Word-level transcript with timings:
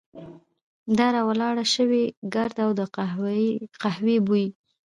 د 0.97 0.99
را 1.13 1.21
ولاړ 1.29 1.55
شوي 1.75 2.03
ګرد 2.33 2.57
او 2.65 2.69
د 2.79 2.81
قهوې 3.83 4.17
بوی. 4.27 4.47